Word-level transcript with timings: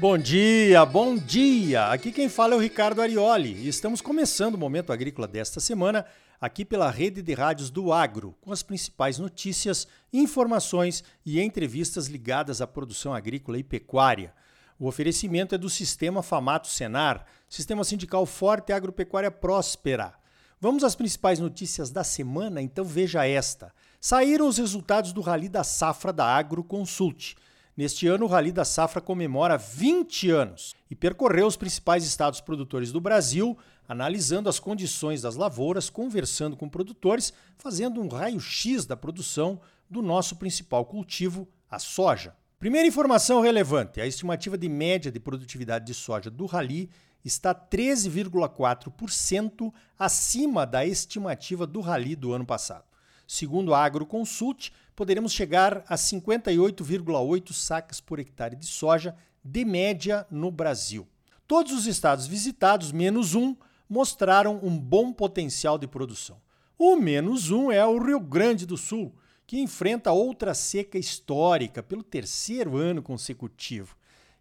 Bom 0.00 0.16
dia, 0.16 0.86
bom 0.86 1.16
dia! 1.16 1.86
Aqui 1.86 2.12
quem 2.12 2.28
fala 2.28 2.54
é 2.54 2.56
o 2.56 2.60
Ricardo 2.60 3.02
Arioli 3.02 3.52
e 3.52 3.66
estamos 3.66 4.00
começando 4.00 4.54
o 4.54 4.58
Momento 4.58 4.92
Agrícola 4.92 5.26
desta 5.26 5.58
semana 5.58 6.06
aqui 6.40 6.64
pela 6.64 6.88
rede 6.88 7.20
de 7.20 7.34
rádios 7.34 7.68
do 7.68 7.92
Agro, 7.92 8.32
com 8.40 8.52
as 8.52 8.62
principais 8.62 9.18
notícias, 9.18 9.88
informações 10.12 11.02
e 11.26 11.40
entrevistas 11.40 12.06
ligadas 12.06 12.60
à 12.60 12.66
produção 12.66 13.12
agrícola 13.12 13.58
e 13.58 13.64
pecuária. 13.64 14.32
O 14.78 14.86
oferecimento 14.86 15.56
é 15.56 15.58
do 15.58 15.68
Sistema 15.68 16.22
Famato 16.22 16.68
Senar, 16.68 17.26
Sistema 17.48 17.82
Sindical 17.82 18.24
Forte 18.24 18.70
e 18.70 18.72
Agropecuária 18.72 19.32
Próspera. 19.32 20.14
Vamos 20.60 20.84
às 20.84 20.94
principais 20.94 21.40
notícias 21.40 21.90
da 21.90 22.04
semana? 22.04 22.62
Então 22.62 22.84
veja 22.84 23.26
esta. 23.26 23.74
Saíram 24.00 24.46
os 24.46 24.58
resultados 24.58 25.12
do 25.12 25.20
Rally 25.20 25.48
da 25.48 25.64
Safra 25.64 26.12
da 26.12 26.24
Agro 26.24 26.62
Consult. 26.62 27.34
Neste 27.78 28.06
ano, 28.08 28.24
o 28.24 28.28
Rally 28.28 28.50
da 28.50 28.64
Safra 28.64 29.00
comemora 29.00 29.56
20 29.56 30.32
anos 30.32 30.74
e 30.90 30.96
percorreu 30.96 31.46
os 31.46 31.56
principais 31.56 32.04
estados 32.04 32.40
produtores 32.40 32.90
do 32.90 33.00
Brasil, 33.00 33.56
analisando 33.88 34.48
as 34.48 34.58
condições 34.58 35.22
das 35.22 35.36
lavouras, 35.36 35.88
conversando 35.88 36.56
com 36.56 36.68
produtores, 36.68 37.32
fazendo 37.56 38.00
um 38.00 38.08
raio-x 38.08 38.84
da 38.84 38.96
produção 38.96 39.60
do 39.88 40.02
nosso 40.02 40.34
principal 40.34 40.84
cultivo, 40.86 41.46
a 41.70 41.78
soja. 41.78 42.34
Primeira 42.58 42.88
informação 42.88 43.40
relevante: 43.40 44.00
a 44.00 44.06
estimativa 44.08 44.58
de 44.58 44.68
média 44.68 45.12
de 45.12 45.20
produtividade 45.20 45.86
de 45.86 45.94
soja 45.94 46.28
do 46.28 46.46
Rally 46.46 46.90
está 47.24 47.54
13,4% 47.54 49.72
acima 49.96 50.66
da 50.66 50.84
estimativa 50.84 51.64
do 51.64 51.80
Rally 51.80 52.16
do 52.16 52.32
ano 52.32 52.44
passado. 52.44 52.87
Segundo 53.30 53.74
a 53.74 53.84
AgroConsult, 53.84 54.70
poderemos 54.96 55.32
chegar 55.32 55.84
a 55.86 55.96
58,8 55.96 57.52
sacas 57.52 58.00
por 58.00 58.18
hectare 58.18 58.56
de 58.56 58.64
soja 58.64 59.14
de 59.44 59.66
média 59.66 60.26
no 60.30 60.50
Brasil. 60.50 61.06
Todos 61.46 61.74
os 61.74 61.86
estados 61.86 62.26
visitados, 62.26 62.90
menos 62.90 63.34
um, 63.34 63.54
mostraram 63.86 64.58
um 64.62 64.78
bom 64.78 65.12
potencial 65.12 65.76
de 65.76 65.86
produção. 65.86 66.40
O 66.78 66.96
menos 66.96 67.50
um 67.50 67.70
é 67.70 67.84
o 67.84 68.02
Rio 68.02 68.18
Grande 68.18 68.64
do 68.64 68.78
Sul, 68.78 69.14
que 69.46 69.60
enfrenta 69.60 70.10
outra 70.10 70.54
seca 70.54 70.96
histórica 70.96 71.82
pelo 71.82 72.02
terceiro 72.02 72.78
ano 72.78 73.02
consecutivo 73.02 73.94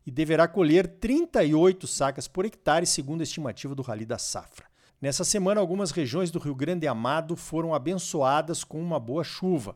e 0.06 0.12
deverá 0.12 0.48
colher 0.48 0.88
38 0.88 1.86
sacas 1.88 2.26
por 2.26 2.46
hectare, 2.46 2.86
segundo 2.86 3.20
a 3.20 3.24
estimativa 3.24 3.76
do 3.76 3.82
Rally 3.82 4.06
da 4.06 4.18
Safra. 4.18 4.66
Nessa 5.02 5.24
semana, 5.24 5.62
algumas 5.62 5.92
regiões 5.92 6.32
do 6.32 6.40
Rio 6.40 6.56
Grande 6.56 6.88
Amado 6.88 7.36
foram 7.36 7.74
abençoadas 7.74 8.64
com 8.64 8.82
uma 8.82 9.00
boa 9.00 9.24
chuva, 9.24 9.76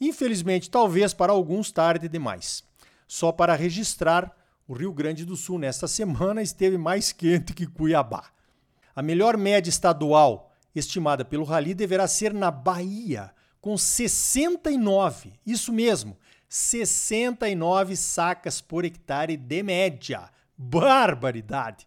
Infelizmente, 0.00 0.70
talvez 0.70 1.12
para 1.12 1.32
alguns 1.32 1.72
tarde 1.72 2.08
demais. 2.08 2.62
Só 3.06 3.32
para 3.32 3.54
registrar, 3.54 4.36
o 4.66 4.72
Rio 4.72 4.92
Grande 4.92 5.24
do 5.24 5.36
Sul 5.36 5.58
nesta 5.58 5.88
semana 5.88 6.42
esteve 6.42 6.78
mais 6.78 7.10
quente 7.10 7.52
que 7.52 7.66
Cuiabá. 7.66 8.26
A 8.94 9.02
melhor 9.02 9.36
média 9.36 9.70
estadual 9.70 10.52
estimada 10.74 11.24
pelo 11.24 11.44
Rally 11.44 11.74
deverá 11.74 12.06
ser 12.06 12.32
na 12.32 12.50
Bahia, 12.50 13.32
com 13.60 13.76
69, 13.76 15.32
isso 15.44 15.72
mesmo, 15.72 16.16
69 16.48 17.96
sacas 17.96 18.60
por 18.60 18.84
hectare 18.84 19.36
de 19.36 19.62
média. 19.62 20.30
Barbaridade! 20.56 21.86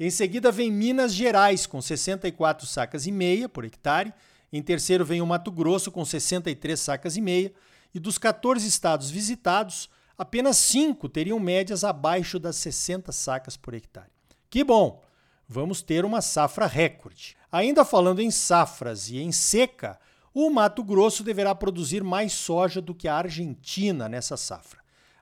Em 0.00 0.10
seguida 0.10 0.50
vem 0.50 0.72
Minas 0.72 1.14
Gerais 1.14 1.66
com 1.66 1.80
64 1.80 2.66
sacas 2.66 3.06
e 3.06 3.12
meia 3.12 3.48
por 3.48 3.64
hectare 3.64 4.12
em 4.52 4.62
terceiro 4.62 5.04
vem 5.04 5.22
o 5.22 5.26
Mato 5.26 5.50
Grosso, 5.50 5.90
com 5.90 6.04
63 6.04 6.78
sacas 6.78 7.16
e 7.16 7.20
meia. 7.20 7.52
E 7.94 7.98
dos 7.98 8.18
14 8.18 8.66
estados 8.66 9.10
visitados, 9.10 9.88
apenas 10.16 10.56
5 10.56 11.08
teriam 11.08 11.38
médias 11.38 11.84
abaixo 11.84 12.38
das 12.38 12.56
60 12.56 13.12
sacas 13.12 13.56
por 13.56 13.74
hectare. 13.74 14.10
Que 14.48 14.64
bom! 14.64 15.02
Vamos 15.48 15.82
ter 15.82 16.04
uma 16.04 16.20
safra 16.20 16.66
recorde. 16.66 17.36
Ainda 17.50 17.84
falando 17.84 18.20
em 18.20 18.30
safras 18.30 19.08
e 19.10 19.18
em 19.18 19.32
seca, 19.32 19.98
o 20.32 20.48
Mato 20.48 20.84
Grosso 20.84 21.24
deverá 21.24 21.54
produzir 21.56 22.04
mais 22.04 22.32
soja 22.32 22.80
do 22.80 22.94
que 22.94 23.08
a 23.08 23.16
Argentina 23.16 24.08
nessa 24.08 24.36
safra. 24.36 24.79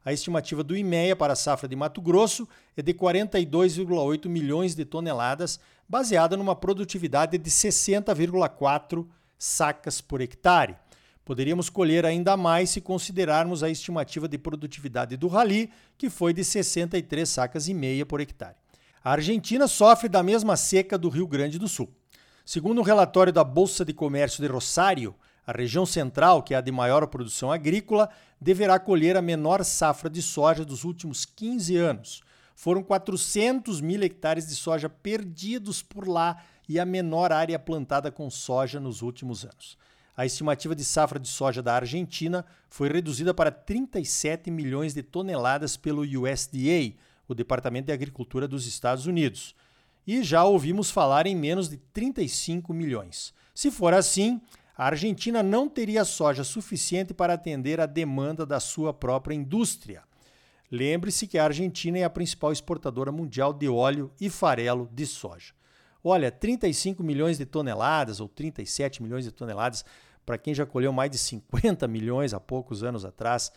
A 0.09 0.13
estimativa 0.15 0.65
do 0.65 0.75
IMEA 0.75 1.15
para 1.15 1.35
a 1.35 1.37
safra 1.37 1.69
de 1.69 1.77
Mato 1.77 2.01
Grosso 2.01 2.49
é 2.75 2.81
de 2.81 2.95
42,8 2.95 4.27
milhões 4.27 4.75
de 4.75 4.83
toneladas, 4.87 5.61
baseada 5.87 6.35
numa 6.35 6.57
produtividade 6.57 7.37
de 7.37 7.51
60,4 7.51 9.07
sacas 9.39 10.01
por 10.01 10.23
hectare. 10.23 10.77
Poderíamos 11.27 11.69
colher 11.69 12.07
ainda 12.07 12.39
mais 12.39 12.71
se 12.71 12.81
considerarmos 12.81 13.63
a 13.63 13.69
estimativa 13.69 14.27
de 14.27 14.39
produtividade 14.39 15.15
do 15.15 15.29
Rally, 15.29 15.71
que 15.99 16.09
foi 16.09 16.33
de 16.33 16.43
63 16.43 17.29
sacas 17.29 17.69
e 17.69 17.75
meia 17.75 18.07
por 18.07 18.19
hectare. 18.19 18.57
A 19.05 19.13
Argentina 19.13 19.69
sofre 19.69 20.09
da 20.09 20.23
mesma 20.23 20.57
seca 20.57 20.97
do 20.97 21.11
Rio 21.11 21.27
Grande 21.27 21.59
do 21.59 21.69
Sul. 21.69 21.87
Segundo 22.47 22.81
um 22.81 22.83
relatório 22.83 23.31
da 23.31 23.45
Bolsa 23.45 23.85
de 23.85 23.93
Comércio 23.93 24.43
de 24.43 24.49
Rosário, 24.51 25.15
a 25.49 25.53
região 25.53 25.87
central, 25.87 26.43
que 26.43 26.53
é 26.53 26.59
a 26.59 26.61
de 26.61 26.71
maior 26.71 27.07
produção 27.07 27.51
agrícola, 27.51 28.11
deverá 28.39 28.79
colher 28.79 29.17
a 29.17 29.23
menor 29.23 29.65
safra 29.65 30.11
de 30.11 30.21
soja 30.21 30.63
dos 30.63 30.85
últimos 30.85 31.25
15 31.25 31.75
anos. 31.75 32.23
Foram 32.55 32.83
400 32.83 33.81
mil 33.81 34.03
hectares 34.03 34.47
de 34.47 34.55
soja 34.55 34.91
perdidos 34.91 35.81
por 35.81 36.07
lá 36.07 36.45
e 36.69 36.79
a 36.79 36.85
menor 36.85 37.33
área 37.33 37.59
plantada 37.59 38.13
com 38.13 38.29
soja 38.29 38.79
nos 38.79 39.01
últimos 39.01 39.43
anos. 39.43 39.79
A 40.15 40.27
estimativa 40.27 40.77
de 40.77 40.85
safra 40.85 41.19
de 41.19 41.29
soja 41.29 41.63
da 41.63 41.77
Argentina 41.77 42.45
foi 42.69 42.91
reduzida 42.91 43.33
para 43.33 43.51
37 43.51 44.51
milhões 44.51 44.93
de 44.93 45.03
toneladas 45.03 45.79
pelo 45.79 46.03
USDA, 46.03 46.93
o 47.27 47.35
Departamento 47.35 47.87
de 47.87 47.93
Agricultura 47.93 48.47
dos 48.47 48.67
Estados 48.67 49.07
Unidos. 49.07 49.55
E 50.07 50.23
já 50.23 50.45
ouvimos 50.45 50.91
falar 50.91 51.27
em 51.27 51.35
menos 51.35 51.71
de 51.71 51.79
35 51.79 52.75
milhões. 52.75 53.33
Se 53.55 53.71
for 53.71 53.95
assim, 53.95 54.43
a 54.79 54.87
Argentina 54.87 55.43
não 55.43 55.69
teria 55.69 56.05
soja 56.05 56.45
suficiente 56.45 57.13
para 57.13 57.35
atender 57.35 57.81
a 57.81 57.87
demanda 57.87 58.47
da 58.47 58.61
sua 58.61 58.95
própria 58.95 59.35
indústria. 59.35 60.05
Lembre-se 60.71 61.27
que 61.27 61.37
a 61.37 61.43
Argentina 61.43 61.99
é 61.99 62.05
a 62.05 62.11
principal 62.11 62.53
exportadora 62.53 63.11
mundial 63.11 63.53
de 63.53 63.69
óleo 63.69 64.13
e 64.21 64.31
farelo 64.31 64.89
de 64.93 65.05
soja. 65.05 65.53
Olha, 66.05 66.31
35 66.31 67.03
milhões 67.03 67.37
de 67.37 67.45
toneladas 67.45 68.21
ou 68.21 68.29
37 68.29 69.03
milhões 69.03 69.25
de 69.25 69.33
toneladas, 69.33 69.85
para 70.25 70.39
quem 70.39 70.55
já 70.55 70.65
colheu 70.65 70.93
mais 70.93 71.11
de 71.11 71.19
50 71.19 71.89
milhões 71.89 72.33
há 72.33 72.39
poucos 72.39 72.85
anos 72.85 73.05
atrás, 73.05 73.51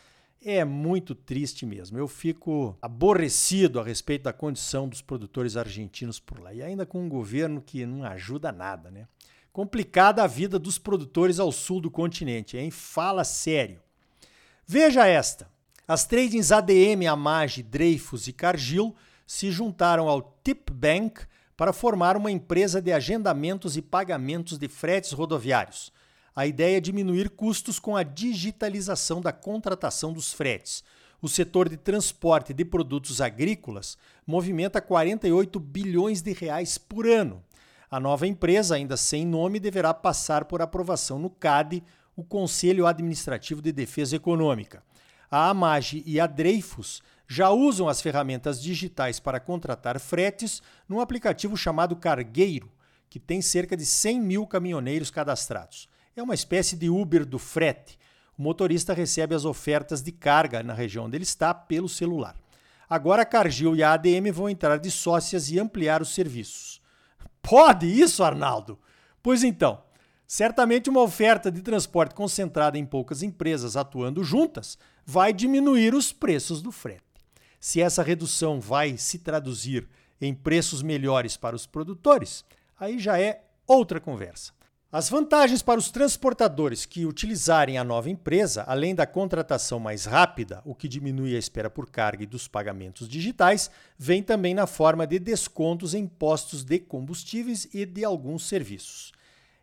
é 0.44 0.66
muito 0.66 1.14
triste 1.14 1.68
mesmo. 1.68 2.00
Eu 2.00 2.08
fico 2.08 2.76
aborrecido 2.82 3.80
a 3.80 3.84
respeito 3.84 4.24
da 4.24 4.34
condição 4.34 4.90
dos 4.90 5.04
produtores 5.04 5.56
argentinos 5.56 6.20
por 6.20 6.40
lá. 6.40 6.52
E 6.52 6.64
ainda 6.64 6.84
com 6.84 7.00
um 7.00 7.08
governo 7.10 7.62
que 7.62 7.86
não 7.86 8.04
ajuda 8.04 8.52
nada, 8.52 8.90
né? 8.90 9.08
Complicada 9.54 10.24
a 10.24 10.28
vida 10.28 10.58
dos 10.58 10.78
produtores 10.78 11.38
ao 11.38 11.52
sul 11.52 11.82
do 11.82 11.92
continente, 11.92 12.58
hein? 12.58 12.72
Fala 12.72 13.26
sério. 13.26 13.82
Veja 14.66 15.06
esta. 15.06 15.50
As 15.86 16.06
tradings 16.06 16.54
ADM, 16.54 17.06
Amage, 17.10 17.62
Dreyfus 17.62 18.28
e 18.28 18.34
Cargill 18.34 18.96
se 19.28 19.52
juntaram 19.52 20.08
ao 20.08 20.40
Tip 20.42 20.72
Bank 20.72 21.26
para 21.58 21.74
formar 21.74 22.16
uma 22.16 22.32
empresa 22.32 22.82
de 22.82 22.94
agendamentos 22.94 23.76
e 23.76 23.82
pagamentos 23.82 24.58
de 24.58 24.70
fretes 24.70 25.12
rodoviários. 25.12 25.92
A 26.34 26.48
ideia 26.48 26.78
é 26.78 26.82
diminuir 26.82 27.30
custos 27.30 27.78
com 27.78 27.98
a 27.98 28.04
digitalização 28.04 29.20
da 29.20 29.34
contratação 29.34 30.14
dos 30.14 30.32
fretes. 30.32 30.82
O 31.22 31.28
setor 31.28 31.68
de 31.68 31.76
transporte 31.76 32.54
de 32.54 32.64
produtos 32.64 33.20
agrícolas 33.20 33.98
movimenta 34.26 34.82
48 34.82 35.60
bilhões 35.60 36.22
de 36.22 36.32
reais 36.32 36.78
por 36.78 37.06
ano. 37.06 37.44
A 37.92 38.00
nova 38.00 38.26
empresa, 38.26 38.76
ainda 38.76 38.96
sem 38.96 39.28
nome, 39.28 39.60
deverá 39.60 39.94
passar 39.94 40.46
por 40.46 40.62
aprovação 40.62 41.20
no 41.20 41.30
CAD, 41.30 41.84
o 42.16 42.24
Conselho 42.24 42.88
Administrativo 42.88 43.62
de 43.62 43.74
Defesa 43.74 44.16
Econômica. 44.16 44.82
A 45.30 45.50
Amage 45.50 46.02
e 46.06 46.18
a 46.18 46.26
Dreyfus 46.26 47.02
já 47.28 47.50
usam 47.50 47.90
as 47.90 48.02
ferramentas 48.02 48.62
digitais 48.62 49.20
para 49.20 49.42
contratar 49.42 50.00
fretes 50.00 50.62
num 50.88 51.02
aplicativo 51.02 51.58
chamado 51.58 51.98
Cargueiro, 51.98 52.72
que 53.10 53.20
tem 53.20 53.42
cerca 53.42 53.76
de 53.76 53.86
100 53.86 54.22
mil 54.22 54.48
caminhoneiros 54.48 55.12
cadastrados. 55.12 55.90
É 56.16 56.24
uma 56.24 56.34
espécie 56.34 56.78
de 56.78 56.90
Uber 56.90 57.26
do 57.26 57.38
frete. 57.38 58.00
O 58.38 58.42
motorista 58.42 58.94
recebe 58.94 59.36
as 59.36 59.44
ofertas 59.44 60.02
de 60.02 60.14
carga 60.14 60.64
na 60.64 60.74
região 60.74 61.08
onde 61.08 61.18
ele 61.18 61.26
está 61.26 61.54
pelo 61.54 61.90
celular. 61.90 62.38
Agora 62.90 63.24
a 63.24 63.26
Cargill 63.26 63.76
e 63.76 63.84
a 63.84 63.92
ADM 63.92 64.32
vão 64.32 64.50
entrar 64.50 64.78
de 64.78 64.90
sócias 64.90 65.52
e 65.52 65.60
ampliar 65.60 66.02
os 66.02 66.14
serviços. 66.16 66.81
Pode 67.42 67.88
isso, 67.88 68.24
Arnaldo? 68.24 68.80
Pois 69.22 69.44
então, 69.44 69.82
certamente 70.26 70.90
uma 70.90 71.02
oferta 71.02 71.52
de 71.52 71.62
transporte 71.62 72.16
concentrada 72.16 72.78
em 72.78 72.86
poucas 72.86 73.24
empresas 73.24 73.76
atuando 73.76 74.24
juntas 74.24 74.78
vai 75.06 75.34
diminuir 75.34 75.94
os 75.94 76.12
preços 76.14 76.62
do 76.62 76.72
frete. 76.72 77.04
Se 77.60 77.82
essa 77.82 78.02
redução 78.02 78.60
vai 78.60 78.98
se 78.98 79.20
traduzir 79.20 79.88
em 80.20 80.34
preços 80.34 80.82
melhores 80.82 81.36
para 81.36 81.56
os 81.56 81.66
produtores, 81.66 82.46
aí 82.80 82.98
já 83.00 83.20
é 83.20 83.44
outra 83.68 84.00
conversa. 84.00 84.54
As 84.94 85.10
vantagens 85.10 85.62
para 85.62 85.80
os 85.80 85.90
transportadores 85.90 86.86
que 86.86 87.06
utilizarem 87.06 87.78
a 87.78 87.84
nova 87.84 88.10
empresa, 88.10 88.66
além 88.68 88.94
da 88.94 89.08
contratação 89.08 89.80
mais 89.80 90.04
rápida, 90.04 90.62
o 90.66 90.76
que 90.76 90.86
diminui 90.86 91.34
a 91.34 91.40
espera 91.40 91.70
por 91.70 91.90
carga 91.90 92.24
e 92.24 92.28
dos 92.28 92.46
pagamentos 92.46 93.08
digitais, 93.08 93.72
vem 93.98 94.22
também 94.22 94.54
na 94.54 94.68
forma 94.68 95.08
de 95.08 95.18
descontos 95.18 95.94
em 95.94 96.06
postos 96.06 96.66
de 96.66 96.78
combustíveis 96.78 97.70
e 97.74 97.86
de 97.86 98.04
alguns 98.04 98.46
serviços. 98.46 99.14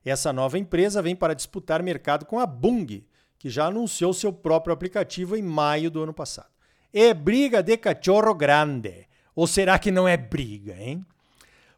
Essa 0.03 0.33
nova 0.33 0.59
empresa 0.59 1.03
vem 1.03 1.15
para 1.15 1.35
disputar 1.35 1.83
mercado 1.83 2.25
com 2.25 2.41
a 2.41 2.47
Bung, 2.47 3.07
que 3.39 3.51
já 3.51 3.67
anunciou 3.67 4.15
seu 4.15 4.33
próprio 4.33 4.73
aplicativo 4.73 5.37
em 5.37 5.43
maio 5.43 5.91
do 5.91 6.03
ano 6.03 6.15
passado. 6.15 6.49
É 6.91 7.13
briga 7.13 7.63
de 7.63 7.77
cachorro 7.77 8.35
grande. 8.35 9.07
Ou 9.37 9.47
será 9.47 9.79
que 9.79 9.91
não 9.91 10.09
é 10.09 10.17
briga, 10.17 10.75
hein? 10.75 11.05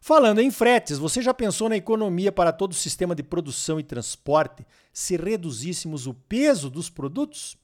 Falando 0.03 0.41
em 0.41 0.49
fretes, 0.49 0.97
você 0.97 1.21
já 1.21 1.31
pensou 1.31 1.69
na 1.69 1.77
economia 1.77 2.31
para 2.31 2.51
todo 2.51 2.71
o 2.71 2.75
sistema 2.75 3.13
de 3.13 3.21
produção 3.21 3.79
e 3.79 3.83
transporte 3.83 4.65
se 4.91 5.15
reduzíssemos 5.15 6.07
o 6.07 6.13
peso 6.15 6.71
dos 6.71 6.89
produtos? 6.89 7.55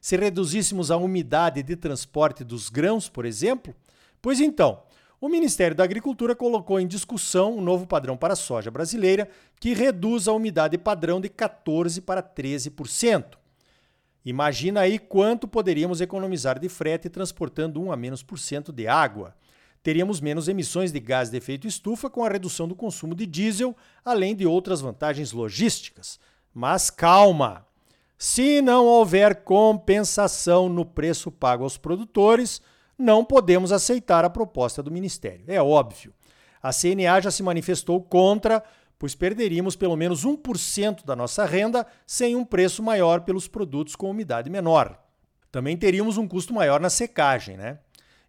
Se 0.00 0.16
reduzíssemos 0.16 0.90
a 0.90 0.96
umidade 0.96 1.62
de 1.62 1.76
transporte 1.76 2.42
dos 2.42 2.68
grãos, 2.68 3.08
por 3.08 3.24
exemplo? 3.24 3.72
Pois 4.20 4.40
então, 4.40 4.82
o 5.20 5.28
Ministério 5.28 5.76
da 5.76 5.84
Agricultura 5.84 6.34
colocou 6.34 6.80
em 6.80 6.88
discussão 6.88 7.56
um 7.56 7.60
novo 7.60 7.86
padrão 7.86 8.16
para 8.16 8.32
a 8.32 8.36
soja 8.36 8.72
brasileira 8.72 9.28
que 9.60 9.72
reduz 9.72 10.26
a 10.26 10.32
umidade 10.32 10.76
padrão 10.76 11.20
de 11.20 11.28
14% 11.28 12.00
para 12.00 12.20
13%. 12.20 13.38
Imagina 14.24 14.80
aí 14.80 14.98
quanto 14.98 15.46
poderíamos 15.46 16.00
economizar 16.00 16.58
de 16.58 16.68
frete 16.68 17.08
transportando 17.08 17.80
1 17.80 17.92
a 17.92 17.96
menos 17.96 18.20
por 18.20 18.36
cento 18.36 18.72
de 18.72 18.88
água 18.88 19.32
teríamos 19.84 20.18
menos 20.18 20.48
emissões 20.48 20.90
de 20.90 20.98
gás 20.98 21.28
de 21.28 21.36
efeito 21.36 21.68
estufa 21.68 22.08
com 22.08 22.24
a 22.24 22.28
redução 22.30 22.66
do 22.66 22.74
consumo 22.74 23.14
de 23.14 23.26
diesel, 23.26 23.76
além 24.02 24.34
de 24.34 24.46
outras 24.46 24.80
vantagens 24.80 25.30
logísticas. 25.30 26.18
Mas 26.54 26.88
calma! 26.88 27.66
Se 28.16 28.62
não 28.62 28.86
houver 28.86 29.44
compensação 29.44 30.70
no 30.70 30.86
preço 30.86 31.30
pago 31.30 31.64
aos 31.64 31.76
produtores, 31.76 32.62
não 32.98 33.22
podemos 33.22 33.72
aceitar 33.72 34.24
a 34.24 34.30
proposta 34.30 34.82
do 34.82 34.90
Ministério. 34.90 35.44
É 35.46 35.60
óbvio. 35.62 36.14
A 36.62 36.72
CNA 36.72 37.20
já 37.20 37.30
se 37.30 37.42
manifestou 37.42 38.00
contra, 38.00 38.64
pois 38.98 39.14
perderíamos 39.14 39.76
pelo 39.76 39.96
menos 39.96 40.24
1% 40.24 41.04
da 41.04 41.14
nossa 41.14 41.44
renda 41.44 41.86
sem 42.06 42.34
um 42.34 42.44
preço 42.44 42.82
maior 42.82 43.20
pelos 43.20 43.46
produtos 43.46 43.94
com 43.94 44.10
umidade 44.10 44.48
menor. 44.48 44.98
Também 45.52 45.76
teríamos 45.76 46.16
um 46.16 46.26
custo 46.26 46.54
maior 46.54 46.80
na 46.80 46.88
secagem, 46.88 47.58
né? 47.58 47.80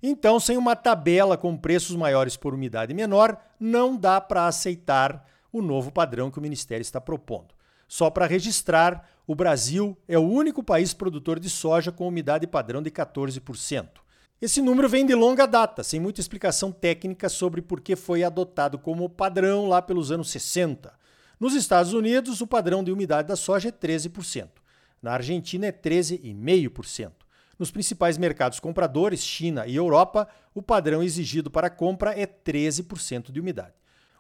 Então, 0.08 0.40
sem 0.40 0.56
uma 0.56 0.76
tabela 0.76 1.36
com 1.36 1.58
preços 1.58 1.96
maiores 1.96 2.38
por 2.38 2.54
umidade 2.54 2.94
menor, 2.94 3.42
não 3.60 3.98
dá 3.98 4.22
para 4.22 4.46
aceitar 4.46 5.28
o 5.52 5.64
novo 5.64 5.92
padrão 5.92 6.30
que 6.30 6.38
o 6.38 6.42
Ministério 6.44 6.84
está 6.84 7.02
propondo. 7.02 7.56
Só 7.88 8.12
para 8.12 8.28
registrar, 8.28 9.10
o 9.26 9.34
Brasil 9.34 9.98
é 10.08 10.16
o 10.16 10.22
único 10.22 10.62
país 10.62 10.94
produtor 10.94 11.40
de 11.40 11.50
soja 11.50 11.92
com 11.92 12.08
umidade 12.08 12.46
padrão 12.46 12.84
de 12.84 12.92
14%. 12.92 13.88
Esse 14.40 14.62
número 14.62 14.88
vem 14.88 15.08
de 15.08 15.16
longa 15.16 15.48
data, 15.48 15.82
sem 15.82 16.00
muita 16.00 16.22
explicação 16.22 16.72
técnica 16.72 17.28
sobre 17.28 17.60
por 17.60 17.82
que 17.82 17.96
foi 17.96 18.24
adotado 18.24 18.78
como 18.78 19.10
padrão 19.10 19.68
lá 19.68 19.82
pelos 19.82 20.12
anos 20.12 20.30
60. 20.30 20.94
Nos 21.40 21.56
Estados 21.56 21.94
Unidos, 21.94 22.42
o 22.42 22.48
padrão 22.48 22.84
de 22.84 22.92
umidade 22.92 23.28
da 23.28 23.36
soja 23.36 23.70
é 23.70 23.72
13%. 23.72 24.50
Na 25.02 25.14
Argentina 25.14 25.66
é 25.66 25.72
13,5%. 25.72 27.25
Nos 27.58 27.72
principais 27.72 28.18
mercados 28.18 28.60
compradores, 28.60 29.22
China 29.22 29.66
e 29.66 29.76
Europa, 29.76 30.28
o 30.54 30.62
padrão 30.62 31.02
exigido 31.02 31.50
para 31.50 31.70
compra 31.70 32.12
é 32.20 32.26
13% 32.26 33.32
de 33.32 33.40
umidade. 33.40 33.74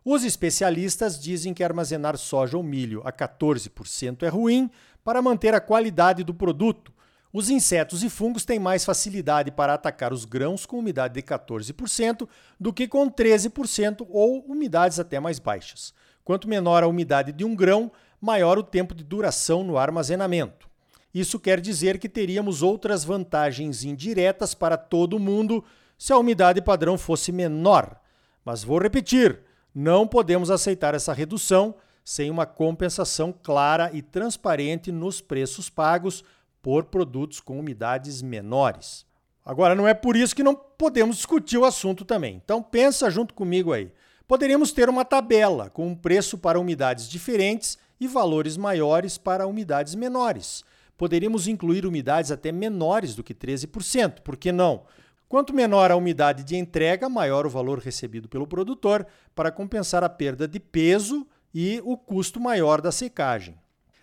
Os 0.03 0.23
especialistas 0.23 1.19
dizem 1.19 1.53
que 1.53 1.63
armazenar 1.63 2.15
soja 2.17 2.55
ou 2.55 2.63
milho 2.63 3.01
a 3.03 3.11
14% 3.11 4.23
é 4.23 4.27
ruim 4.27 4.69
para 5.03 5.21
manter 5.21 5.53
a 5.53 5.59
qualidade 5.59 6.23
do 6.23 6.33
produto. 6.33 6.93
Os 7.33 7.49
insetos 7.49 8.03
e 8.03 8.09
fungos 8.09 8.45
têm 8.45 8.59
mais 8.59 8.85
facilidade 8.85 9.51
para 9.51 9.73
atacar 9.73 10.13
os 10.13 10.23
grãos 10.23 10.65
com 10.65 10.79
umidade 10.79 11.15
de 11.15 11.21
14% 11.21 12.29
do 12.57 12.71
que 12.71 12.87
com 12.87 13.09
13% 13.09 14.05
ou 14.09 14.45
umidades 14.45 14.99
até 14.99 15.19
mais 15.19 15.39
baixas. 15.39 15.93
Quanto 16.23 16.47
menor 16.47 16.83
a 16.83 16.87
umidade 16.87 17.31
de 17.33 17.43
um 17.43 17.55
grão, 17.55 17.91
maior 18.21 18.57
o 18.57 18.63
tempo 18.63 18.95
de 18.95 19.03
duração 19.03 19.63
no 19.63 19.77
armazenamento. 19.77 20.69
Isso 21.15 21.39
quer 21.39 21.61
dizer 21.61 21.97
que 21.97 22.09
teríamos 22.09 22.61
outras 22.61 23.05
vantagens 23.05 23.85
indiretas 23.85 24.53
para 24.53 24.75
todo 24.75 25.17
mundo 25.17 25.63
se 25.97 26.11
a 26.11 26.17
umidade 26.17 26.61
padrão 26.61 26.97
fosse 26.97 27.31
menor. 27.31 27.97
Mas 28.43 28.65
vou 28.65 28.79
repetir: 28.79 29.39
não 29.73 30.05
podemos 30.05 30.51
aceitar 30.51 30.93
essa 30.93 31.13
redução 31.13 31.73
sem 32.03 32.29
uma 32.29 32.45
compensação 32.45 33.33
clara 33.41 33.89
e 33.93 34.01
transparente 34.01 34.91
nos 34.91 35.21
preços 35.21 35.69
pagos 35.69 36.21
por 36.61 36.83
produtos 36.83 37.39
com 37.39 37.57
umidades 37.61 38.21
menores. 38.21 39.05
Agora, 39.45 39.73
não 39.73 39.87
é 39.87 39.93
por 39.93 40.17
isso 40.17 40.35
que 40.35 40.43
não 40.43 40.53
podemos 40.53 41.15
discutir 41.15 41.57
o 41.57 41.63
assunto 41.63 42.03
também. 42.03 42.41
Então, 42.43 42.61
pensa 42.61 43.09
junto 43.09 43.33
comigo 43.33 43.71
aí. 43.71 43.89
Poderíamos 44.27 44.73
ter 44.73 44.89
uma 44.89 45.05
tabela 45.05 45.69
com 45.69 45.87
um 45.87 45.95
preço 45.95 46.37
para 46.37 46.59
umidades 46.59 47.07
diferentes 47.07 47.77
e 48.01 48.05
valores 48.05 48.57
maiores 48.57 49.17
para 49.17 49.47
umidades 49.47 49.95
menores 49.95 50.65
poderíamos 50.97 51.47
incluir 51.47 51.85
umidades 51.85 52.31
até 52.31 52.51
menores 52.51 53.15
do 53.15 53.23
que 53.23 53.33
13%. 53.33 54.21
Por 54.21 54.37
que 54.37 54.51
não? 54.51 54.83
Quanto 55.27 55.53
menor 55.53 55.91
a 55.91 55.95
umidade 55.95 56.43
de 56.43 56.55
entrega, 56.55 57.09
maior 57.09 57.45
o 57.45 57.49
valor 57.49 57.79
recebido 57.79 58.29
pelo 58.29 58.45
produtor 58.45 59.05
para 59.33 59.51
compensar 59.51 60.03
a 60.03 60.09
perda 60.09 60.47
de 60.47 60.59
peso 60.59 61.27
e 61.53 61.81
o 61.83 61.97
custo 61.97 62.39
maior 62.39 62.79
da 62.79 62.91
secagem. 62.91 63.57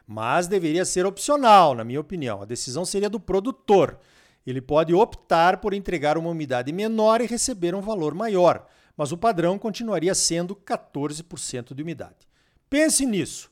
Mas 0.07 0.49
deveria 0.49 0.85
ser 0.85 1.07
opcional, 1.07 1.75
na 1.75 1.85
minha 1.85 2.01
opinião. 2.01 2.43
A 2.43 2.45
decisão 2.45 2.85
seria 2.85 3.09
do 3.09 3.21
produtor. 3.21 3.99
Ele 4.45 4.61
pode 4.61 4.93
optar 4.93 5.59
por 5.59 5.73
entregar 5.73 6.19
uma 6.19 6.31
umidade 6.31 6.73
menor 6.73 7.21
e 7.21 7.27
receber 7.27 7.75
um 7.75 7.81
valor 7.81 8.15
maior, 8.15 8.67
mas 8.97 9.13
o 9.13 9.17
padrão 9.17 9.59
continuaria 9.59 10.15
sendo 10.15 10.57
14% 10.57 11.73
de 11.73 11.83
umidade. 11.83 12.27
Pense 12.69 13.07
nisso. 13.07 13.49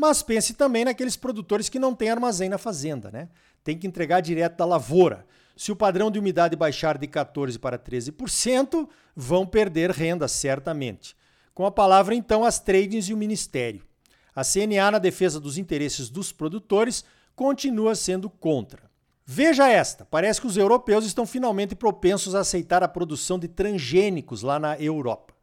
Mas 0.00 0.22
pense 0.22 0.54
também 0.54 0.82
naqueles 0.82 1.14
produtores 1.14 1.68
que 1.68 1.78
não 1.78 1.94
têm 1.94 2.08
armazém 2.08 2.48
na 2.48 2.56
fazenda, 2.56 3.10
né? 3.10 3.28
Tem 3.62 3.76
que 3.76 3.86
entregar 3.86 4.22
direto 4.22 4.56
da 4.56 4.64
lavoura. 4.64 5.26
Se 5.54 5.70
o 5.70 5.76
padrão 5.76 6.10
de 6.10 6.18
umidade 6.18 6.56
baixar 6.56 6.96
de 6.96 7.06
14% 7.06 7.58
para 7.58 7.78
13%, 7.78 8.88
vão 9.14 9.44
perder 9.44 9.90
renda, 9.90 10.26
certamente. 10.26 11.14
Com 11.52 11.66
a 11.66 11.70
palavra, 11.70 12.14
então, 12.14 12.46
as 12.46 12.58
tradings 12.58 13.10
e 13.10 13.12
o 13.12 13.16
Ministério. 13.18 13.84
A 14.34 14.42
CNA, 14.42 14.92
na 14.92 14.98
defesa 14.98 15.38
dos 15.38 15.58
interesses 15.58 16.08
dos 16.08 16.32
produtores, 16.32 17.04
continua 17.36 17.94
sendo 17.94 18.30
contra. 18.30 18.90
Veja 19.26 19.68
esta: 19.68 20.06
parece 20.06 20.40
que 20.40 20.46
os 20.46 20.56
europeus 20.56 21.04
estão 21.04 21.26
finalmente 21.26 21.74
propensos 21.74 22.34
a 22.34 22.40
aceitar 22.40 22.82
a 22.82 22.88
produção 22.88 23.38
de 23.38 23.48
transgênicos 23.48 24.40
lá 24.40 24.58
na 24.58 24.80
Europa. 24.80 25.34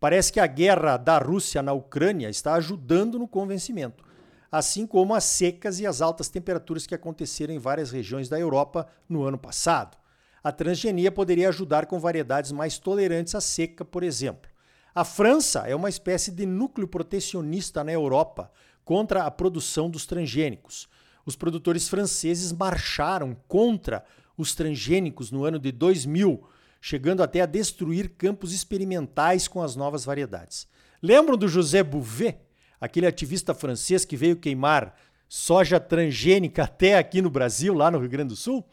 Parece 0.00 0.32
que 0.32 0.38
a 0.38 0.46
guerra 0.46 0.96
da 0.96 1.18
Rússia 1.18 1.60
na 1.60 1.72
Ucrânia 1.72 2.30
está 2.30 2.54
ajudando 2.54 3.18
no 3.18 3.26
convencimento, 3.26 4.04
assim 4.50 4.86
como 4.86 5.14
as 5.14 5.24
secas 5.24 5.80
e 5.80 5.86
as 5.86 6.00
altas 6.00 6.28
temperaturas 6.28 6.86
que 6.86 6.94
aconteceram 6.94 7.52
em 7.52 7.58
várias 7.58 7.90
regiões 7.90 8.28
da 8.28 8.38
Europa 8.38 8.86
no 9.08 9.24
ano 9.24 9.36
passado. 9.36 9.96
A 10.42 10.52
transgenia 10.52 11.10
poderia 11.10 11.48
ajudar 11.48 11.86
com 11.86 11.98
variedades 11.98 12.52
mais 12.52 12.78
tolerantes 12.78 13.34
à 13.34 13.40
seca, 13.40 13.84
por 13.84 14.04
exemplo. 14.04 14.48
A 14.94 15.04
França 15.04 15.64
é 15.66 15.74
uma 15.74 15.88
espécie 15.88 16.30
de 16.30 16.46
núcleo 16.46 16.86
protecionista 16.86 17.82
na 17.82 17.92
Europa 17.92 18.50
contra 18.84 19.24
a 19.24 19.30
produção 19.30 19.90
dos 19.90 20.06
transgênicos. 20.06 20.88
Os 21.26 21.34
produtores 21.34 21.88
franceses 21.88 22.52
marcharam 22.52 23.36
contra 23.48 24.04
os 24.36 24.54
transgênicos 24.54 25.32
no 25.32 25.44
ano 25.44 25.58
de 25.58 25.72
2000 25.72 26.48
chegando 26.80 27.22
até 27.22 27.40
a 27.40 27.46
destruir 27.46 28.10
campos 28.10 28.52
experimentais 28.52 29.48
com 29.48 29.62
as 29.62 29.76
novas 29.76 30.04
variedades. 30.04 30.66
Lembram 31.02 31.36
do 31.36 31.48
José 31.48 31.82
Bouvet, 31.82 32.38
aquele 32.80 33.06
ativista 33.06 33.54
francês 33.54 34.04
que 34.04 34.16
veio 34.16 34.36
queimar 34.36 34.94
soja 35.28 35.78
transgênica 35.78 36.64
até 36.64 36.96
aqui 36.96 37.20
no 37.20 37.30
Brasil, 37.30 37.74
lá 37.74 37.90
no 37.90 37.98
Rio 37.98 38.08
Grande 38.08 38.30
do 38.30 38.36
Sul? 38.36 38.64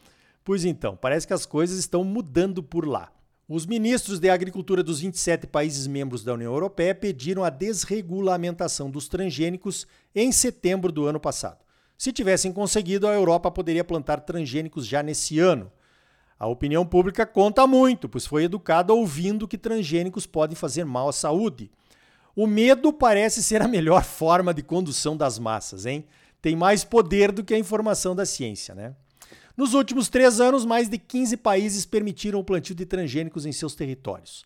Pois 0.42 0.64
então, 0.64 0.96
parece 0.96 1.26
que 1.26 1.32
as 1.32 1.44
coisas 1.44 1.78
estão 1.78 2.04
mudando 2.04 2.62
por 2.62 2.86
lá. 2.86 3.12
Os 3.48 3.64
ministros 3.64 4.18
de 4.18 4.28
Agricultura 4.28 4.82
dos 4.82 5.00
27 5.00 5.46
países 5.46 5.86
membros 5.86 6.24
da 6.24 6.34
União 6.34 6.52
Europeia 6.52 6.94
pediram 6.94 7.44
a 7.44 7.50
desregulamentação 7.50 8.90
dos 8.90 9.06
transgênicos 9.06 9.86
em 10.14 10.32
setembro 10.32 10.90
do 10.90 11.06
ano 11.06 11.20
passado. 11.20 11.64
Se 11.96 12.12
tivessem 12.12 12.52
conseguido, 12.52 13.06
a 13.06 13.14
Europa 13.14 13.50
poderia 13.50 13.84
plantar 13.84 14.20
transgênicos 14.20 14.84
já 14.84 15.02
nesse 15.02 15.38
ano. 15.38 15.70
A 16.38 16.46
opinião 16.46 16.84
pública 16.84 17.24
conta 17.24 17.66
muito, 17.66 18.08
pois 18.08 18.26
foi 18.26 18.44
educada 18.44 18.92
ouvindo 18.92 19.48
que 19.48 19.56
transgênicos 19.56 20.26
podem 20.26 20.54
fazer 20.54 20.84
mal 20.84 21.08
à 21.08 21.12
saúde. 21.12 21.70
O 22.34 22.46
medo 22.46 22.92
parece 22.92 23.42
ser 23.42 23.62
a 23.62 23.68
melhor 23.68 24.04
forma 24.04 24.52
de 24.52 24.62
condução 24.62 25.16
das 25.16 25.38
massas, 25.38 25.86
hein? 25.86 26.04
Tem 26.42 26.54
mais 26.54 26.84
poder 26.84 27.32
do 27.32 27.42
que 27.42 27.54
a 27.54 27.58
informação 27.58 28.14
da 28.14 28.26
ciência, 28.26 28.74
né? 28.74 28.94
Nos 29.56 29.72
últimos 29.72 30.10
três 30.10 30.38
anos, 30.38 30.66
mais 30.66 30.86
de 30.86 30.98
15 30.98 31.38
países 31.38 31.86
permitiram 31.86 32.38
o 32.38 32.44
plantio 32.44 32.74
de 32.74 32.84
transgênicos 32.84 33.46
em 33.46 33.52
seus 33.52 33.74
territórios. 33.74 34.44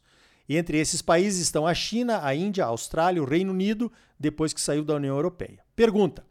Entre 0.49 0.79
esses 0.79 1.03
países 1.03 1.41
estão 1.41 1.67
a 1.67 1.75
China, 1.75 2.21
a 2.25 2.33
Índia, 2.33 2.65
a 2.65 2.69
Austrália, 2.69 3.21
o 3.21 3.27
Reino 3.27 3.53
Unido, 3.53 3.91
depois 4.19 4.53
que 4.53 4.61
saiu 4.61 4.85
da 4.85 4.95
União 4.95 5.17
Europeia. 5.17 5.59
Pergunta: 5.75 6.25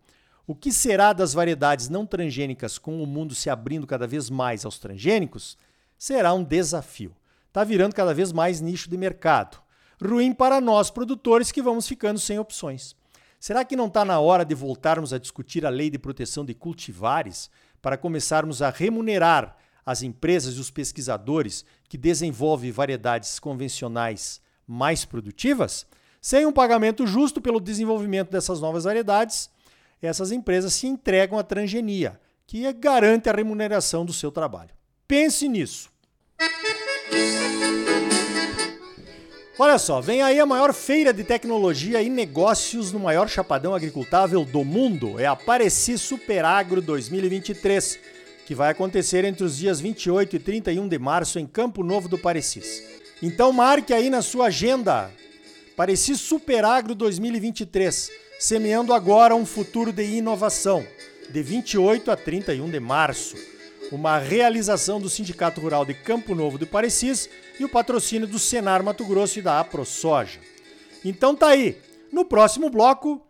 o 0.50 0.56
que 0.56 0.72
será 0.72 1.13
das 1.13 1.32
variedades 1.32 1.89
não 1.89 2.08
transgênicas 2.08 2.79
com 2.79 3.03
o 3.03 3.06
mundo 3.06 3.36
se 3.36 3.51
abrindo 3.51 3.86
cada 3.86 4.08
vez 4.08 4.32
mais 4.32 4.65
aos 4.65 4.79
transgênicos? 4.79 5.56
Será 5.96 6.34
um 6.34 6.44
desafio. 6.44 7.15
Está 7.50 7.63
virando 7.63 7.94
cada 7.94 8.15
vez 8.15 8.32
mais 8.32 8.60
nicho 8.60 8.89
de 8.89 8.98
mercado. 8.98 9.62
Ruim 10.03 10.34
para 10.34 10.60
nós 10.60 10.89
produtores 10.89 11.51
que 11.51 11.62
vamos 11.62 11.88
ficando 11.88 12.18
sem 12.18 12.39
opções. 12.39 12.96
Será 13.39 13.63
que 13.63 13.75
não 13.75 13.86
está 13.86 14.03
na 14.03 14.20
hora 14.20 14.44
de 14.44 14.56
voltarmos 14.56 15.13
a 15.13 15.20
discutir 15.20 15.68
a 15.68 15.70
lei 15.70 15.91
de 15.91 16.00
proteção 16.00 16.44
de 16.44 16.56
cultivares 16.56 17.48
para 17.79 17.96
começarmos 17.96 18.63
a 18.63 18.72
remunerar 18.72 19.56
as 19.86 20.01
empresas 20.01 20.56
e 20.56 20.60
os 20.60 20.72
pesquisadores 20.72 21.63
que 21.88 21.96
desenvolvem 21.96 22.72
variedades 22.72 23.38
convencionais 23.38 24.41
mais 24.65 25.06
produtivas? 25.06 25.86
Sem 26.20 26.48
um 26.48 26.51
pagamento 26.51 27.06
justo 27.06 27.39
pelo 27.39 27.60
desenvolvimento 27.60 28.32
dessas 28.32 28.60
novas 28.60 28.86
variedades, 28.86 29.48
essas 30.08 30.32
empresas 30.32 30.74
se 30.74 30.88
entregam 30.88 31.38
à 31.38 31.44
transgenia, 31.44 32.20
que 32.46 32.72
garante 32.74 33.29
a 33.29 33.34
remuneração 33.34 34.06
do 34.06 34.13
seu 34.13 34.32
trabalho. 34.32 34.72
Pense 35.08 35.48
nisso. 35.48 35.89
Olha 39.62 39.77
só, 39.77 40.00
vem 40.00 40.22
aí 40.22 40.39
a 40.39 40.46
maior 40.46 40.74
feira 40.74 41.12
de 41.12 41.22
tecnologia 41.22 42.01
e 42.01 42.10
negócios 42.10 42.94
no 42.94 43.00
maior 43.00 43.27
chapadão 43.27 43.75
agricultável 43.75 44.46
do 44.46 44.63
mundo. 44.63 45.20
É 45.20 45.25
a 45.25 45.36
Pareci 45.36 45.98
Superagro 45.98 46.82
2023, 46.82 48.00
que 48.46 48.56
vai 48.56 48.72
acontecer 48.72 49.25
entre 49.25 49.44
os 49.44 49.58
dias 49.58 49.82
28 49.82 50.38
e 50.38 50.39
31 50.39 50.88
de 50.88 50.98
março 50.98 51.39
em 51.39 51.46
Campo 51.46 51.84
Novo 51.84 52.08
do 52.08 52.18
Parecis. 52.18 52.82
Então 53.22 53.51
marque 53.51 53.94
aí 53.94 54.10
na 54.10 54.22
sua 54.22 54.46
agenda. 54.46 55.12
Pareci 55.75 56.15
Superagro 56.15 56.96
2023, 56.96 58.10
semeando 58.39 58.93
agora 58.93 59.36
um 59.36 59.46
futuro 59.46 59.91
de 59.91 60.03
inovação, 60.03 60.84
de 61.29 61.43
28 61.43 62.10
a 62.10 62.15
31 62.15 62.69
de 62.69 62.79
março 62.79 63.36
uma 63.91 64.17
realização 64.17 65.00
do 65.00 65.10
Sindicato 65.10 65.60
Rural 65.60 65.84
de 65.84 65.93
Campo 65.93 66.36
Novo 66.36 66.58
do 66.58 66.67
Parecis 66.67 67.29
e 67.60 67.65
o 67.65 67.69
patrocínio 67.69 68.27
do 68.27 68.38
Senar 68.38 68.84
Mato 68.84 69.03
Grosso 69.03 69.39
e 69.39 69.41
da 69.41 69.60
AproSoja. 69.60 70.39
Então 71.03 71.36
tá 71.36 71.48
aí. 71.50 71.77
No 72.12 72.25
próximo 72.25 72.69
bloco, 72.69 73.22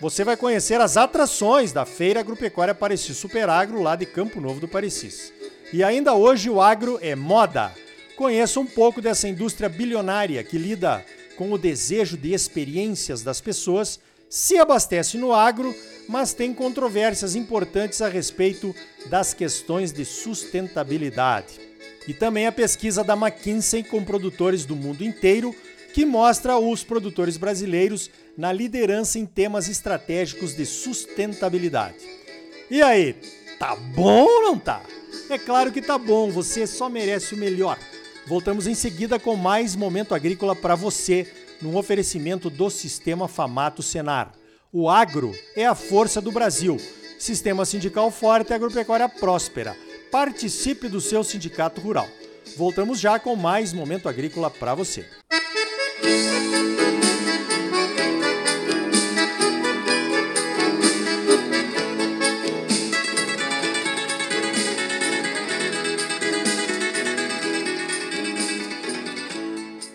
você 0.00 0.24
vai 0.24 0.36
conhecer 0.36 0.80
as 0.80 0.96
atrações 0.96 1.72
da 1.72 1.84
Feira 1.84 2.20
Agropecuária 2.20 2.74
Parecis 2.74 3.16
Superagro 3.16 3.80
lá 3.80 3.96
de 3.96 4.06
Campo 4.06 4.40
Novo 4.40 4.60
do 4.60 4.68
Parecis. 4.68 5.32
E 5.72 5.82
ainda 5.82 6.14
hoje 6.14 6.50
o 6.50 6.60
agro 6.60 6.98
é 7.00 7.14
moda. 7.14 7.72
Conheça 8.16 8.60
um 8.60 8.66
pouco 8.66 9.00
dessa 9.00 9.28
indústria 9.28 9.68
bilionária 9.68 10.42
que 10.44 10.58
lida 10.58 11.04
com 11.36 11.50
o 11.52 11.58
desejo 11.58 12.16
de 12.16 12.34
experiências 12.34 13.22
das 13.22 13.40
pessoas, 13.40 13.98
se 14.32 14.58
abastece 14.58 15.18
no 15.18 15.32
agro 15.32 15.74
mas 16.08 16.32
tem 16.32 16.52
controvérsias 16.52 17.34
importantes 17.34 18.02
a 18.02 18.08
respeito 18.08 18.74
das 19.06 19.32
questões 19.32 19.92
de 19.92 20.04
sustentabilidade. 20.04 21.60
E 22.06 22.12
também 22.12 22.46
a 22.46 22.52
pesquisa 22.52 23.04
da 23.04 23.14
McKinsey 23.14 23.84
com 23.84 24.04
produtores 24.04 24.64
do 24.64 24.74
mundo 24.74 25.04
inteiro, 25.04 25.54
que 25.94 26.04
mostra 26.04 26.58
os 26.58 26.82
produtores 26.82 27.36
brasileiros 27.36 28.10
na 28.36 28.52
liderança 28.52 29.18
em 29.18 29.26
temas 29.26 29.68
estratégicos 29.68 30.56
de 30.56 30.66
sustentabilidade. 30.66 32.04
E 32.70 32.82
aí, 32.82 33.14
tá 33.58 33.76
bom 33.76 34.24
ou 34.24 34.42
não 34.42 34.58
tá? 34.58 34.82
É 35.28 35.38
claro 35.38 35.70
que 35.70 35.80
tá 35.80 35.96
bom, 35.96 36.30
você 36.30 36.66
só 36.66 36.88
merece 36.88 37.34
o 37.34 37.38
melhor. 37.38 37.78
Voltamos 38.26 38.66
em 38.66 38.74
seguida 38.74 39.18
com 39.18 39.36
mais 39.36 39.76
momento 39.76 40.14
agrícola 40.14 40.56
para 40.56 40.74
você, 40.74 41.26
num 41.62 41.76
oferecimento 41.76 42.50
do 42.50 42.68
Sistema 42.68 43.28
Famato 43.28 43.82
Senar. 43.82 44.32
O 44.72 44.90
agro 44.90 45.34
é 45.56 45.64
a 45.64 45.74
força 45.74 46.20
do 46.20 46.32
Brasil. 46.32 46.76
Sistema 47.18 47.64
sindical 47.64 48.10
forte 48.10 48.50
e 48.50 48.54
agropecuária 48.54 49.08
próspera. 49.08 49.76
Participe 50.10 50.88
do 50.88 51.00
seu 51.00 51.22
sindicato 51.22 51.80
rural. 51.80 52.08
Voltamos 52.56 52.98
já 53.00 53.18
com 53.18 53.36
mais 53.36 53.72
momento 53.72 54.08
agrícola 54.08 54.50
para 54.50 54.74
você. 54.74 55.06
Música 56.02 56.41